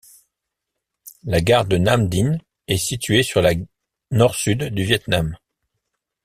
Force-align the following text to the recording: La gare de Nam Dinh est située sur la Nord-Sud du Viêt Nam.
La 1.25 1.41
gare 1.41 1.67
de 1.67 1.77
Nam 1.77 2.09
Dinh 2.09 2.39
est 2.67 2.79
située 2.79 3.21
sur 3.21 3.43
la 3.43 3.51
Nord-Sud 4.09 4.63
du 4.73 4.83
Viêt 4.83 5.03
Nam. 5.07 5.37